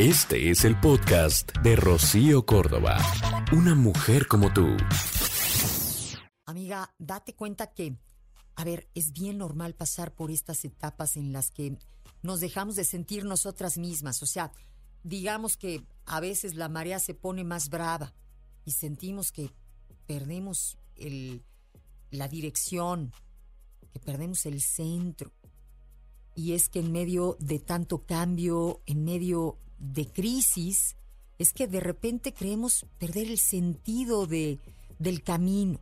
Este 0.00 0.48
es 0.48 0.64
el 0.64 0.80
podcast 0.80 1.52
de 1.58 1.76
Rocío 1.76 2.46
Córdoba. 2.46 2.96
Una 3.52 3.74
mujer 3.74 4.28
como 4.28 4.50
tú. 4.50 4.66
Amiga, 6.46 6.94
date 6.98 7.34
cuenta 7.34 7.74
que, 7.74 7.98
a 8.56 8.64
ver, 8.64 8.88
es 8.94 9.12
bien 9.12 9.36
normal 9.36 9.74
pasar 9.74 10.14
por 10.14 10.30
estas 10.30 10.64
etapas 10.64 11.18
en 11.18 11.34
las 11.34 11.50
que 11.50 11.76
nos 12.22 12.40
dejamos 12.40 12.76
de 12.76 12.84
sentir 12.84 13.26
nosotras 13.26 13.76
mismas. 13.76 14.22
O 14.22 14.26
sea, 14.26 14.52
digamos 15.02 15.58
que 15.58 15.84
a 16.06 16.18
veces 16.18 16.54
la 16.54 16.70
marea 16.70 16.98
se 16.98 17.12
pone 17.12 17.44
más 17.44 17.68
brava 17.68 18.14
y 18.64 18.70
sentimos 18.70 19.32
que 19.32 19.50
perdemos 20.06 20.78
el, 20.96 21.44
la 22.10 22.26
dirección, 22.26 23.12
que 23.92 24.00
perdemos 24.00 24.46
el 24.46 24.62
centro. 24.62 25.30
Y 26.34 26.54
es 26.54 26.70
que 26.70 26.80
en 26.80 26.90
medio 26.90 27.36
de 27.38 27.58
tanto 27.58 28.06
cambio, 28.06 28.80
en 28.86 29.04
medio 29.04 29.58
de 29.80 30.06
crisis, 30.06 30.96
es 31.38 31.52
que 31.52 31.66
de 31.66 31.80
repente 31.80 32.32
creemos 32.32 32.86
perder 32.98 33.28
el 33.28 33.38
sentido 33.38 34.26
de, 34.26 34.60
del 34.98 35.22
camino. 35.22 35.80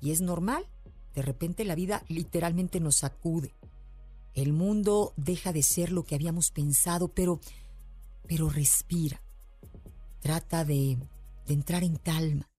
Y 0.00 0.10
es 0.10 0.20
normal, 0.20 0.66
de 1.14 1.22
repente 1.22 1.64
la 1.64 1.74
vida 1.74 2.02
literalmente 2.08 2.80
nos 2.80 2.96
sacude. 2.96 3.54
El 4.34 4.52
mundo 4.52 5.12
deja 5.16 5.52
de 5.52 5.62
ser 5.62 5.92
lo 5.92 6.04
que 6.04 6.14
habíamos 6.14 6.50
pensado, 6.50 7.08
pero, 7.08 7.40
pero 8.26 8.48
respira. 8.48 9.22
Trata 10.20 10.64
de, 10.64 10.98
de 11.46 11.54
entrar 11.54 11.84
en 11.84 11.96
calma. 11.96 12.50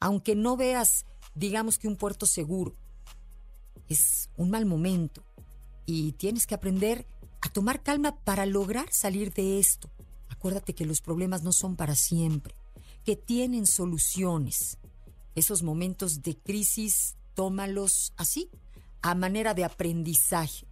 Aunque 0.00 0.34
no 0.34 0.56
veas, 0.56 1.06
digamos 1.34 1.78
que 1.78 1.88
un 1.88 1.96
puerto 1.96 2.26
seguro, 2.26 2.76
es 3.88 4.30
un 4.36 4.50
mal 4.50 4.66
momento 4.66 5.24
y 5.86 6.12
tienes 6.12 6.46
que 6.46 6.54
aprender 6.54 7.06
a 7.40 7.48
tomar 7.48 7.82
calma 7.82 8.16
para 8.24 8.46
lograr 8.46 8.92
salir 8.92 9.32
de 9.32 9.58
esto. 9.58 9.90
Acuérdate 10.40 10.74
que 10.74 10.86
los 10.86 11.02
problemas 11.02 11.42
no 11.42 11.52
son 11.52 11.76
para 11.76 11.94
siempre, 11.94 12.54
que 13.04 13.14
tienen 13.14 13.66
soluciones. 13.66 14.78
Esos 15.34 15.62
momentos 15.62 16.22
de 16.22 16.38
crisis, 16.38 17.18
tómalos 17.34 18.14
así, 18.16 18.48
a 19.02 19.14
manera 19.14 19.52
de 19.52 19.64
aprendizaje. 19.64 20.66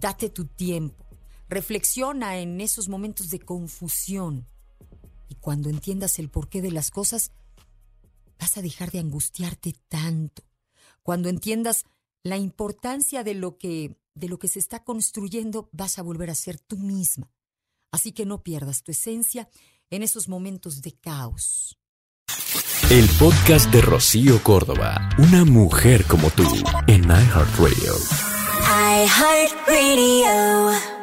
Date 0.00 0.28
tu 0.28 0.46
tiempo. 0.46 1.06
Reflexiona 1.48 2.38
en 2.38 2.60
esos 2.60 2.88
momentos 2.88 3.30
de 3.30 3.38
confusión. 3.38 4.48
Y 5.28 5.36
cuando 5.36 5.70
entiendas 5.70 6.18
el 6.18 6.28
porqué 6.28 6.60
de 6.60 6.72
las 6.72 6.90
cosas, 6.90 7.30
vas 8.40 8.58
a 8.58 8.62
dejar 8.62 8.90
de 8.90 8.98
angustiarte 8.98 9.72
tanto. 9.86 10.42
Cuando 11.04 11.28
entiendas 11.28 11.84
la 12.24 12.38
importancia 12.38 13.22
de 13.22 13.34
lo 13.34 13.56
que 13.56 13.96
de 14.16 14.28
lo 14.28 14.40
que 14.40 14.48
se 14.48 14.58
está 14.58 14.82
construyendo, 14.82 15.68
vas 15.70 16.00
a 16.00 16.02
volver 16.02 16.30
a 16.30 16.34
ser 16.34 16.58
tú 16.58 16.76
misma. 16.76 17.30
Así 17.96 18.12
que 18.12 18.26
no 18.26 18.42
pierdas 18.42 18.82
tu 18.82 18.92
esencia 18.92 19.48
en 19.88 20.02
esos 20.02 20.28
momentos 20.28 20.82
de 20.82 20.92
caos. 20.92 21.78
El 22.90 23.08
podcast 23.18 23.72
de 23.72 23.80
Rocío 23.80 24.42
Córdoba, 24.42 25.08
una 25.16 25.46
mujer 25.46 26.04
como 26.04 26.28
tú, 26.28 26.44
en 26.88 27.04
iHeartRadio. 27.04 27.94
iHeartRadio. 29.00 30.95